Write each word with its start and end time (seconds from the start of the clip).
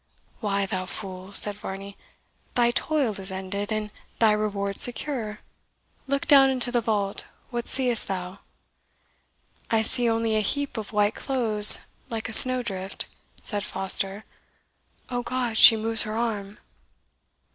"Why, 0.39 0.65
thou 0.65 0.87
fool," 0.87 1.31
said 1.31 1.57
Varney, 1.57 1.95
"thy 2.55 2.71
toil 2.71 3.19
is 3.19 3.29
ended, 3.31 3.71
and 3.71 3.91
thy 4.17 4.31
reward 4.31 4.81
secure. 4.81 5.41
Look 6.07 6.25
down 6.25 6.49
into 6.49 6.71
the 6.71 6.81
vault 6.81 7.27
what 7.51 7.67
seest 7.67 8.07
thou?" 8.07 8.39
"I 9.69 9.83
see 9.83 10.09
only 10.09 10.35
a 10.37 10.41
heap 10.41 10.75
of 10.75 10.91
white 10.91 11.13
clothes, 11.13 11.85
like 12.09 12.27
a 12.29 12.33
snowdrift," 12.33 13.05
said 13.43 13.63
Foster. 13.63 14.23
"O 15.11 15.21
God, 15.21 15.55
she 15.55 15.75
moves 15.77 16.01
her 16.01 16.17
arm!" 16.17 16.57